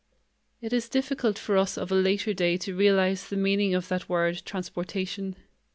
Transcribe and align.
It 0.61 0.73
is 0.73 0.89
difficult 0.89 1.37
for 1.37 1.55
us 1.57 1.77
of 1.77 1.91
a 1.91 1.93
later 1.93 2.33
day 2.33 2.57
to 2.57 2.75
realize 2.75 3.27
the 3.29 3.37
meaning 3.37 3.75
of 3.75 3.87
that 3.89 4.09
word, 4.09 4.41
transportation. 4.45 5.35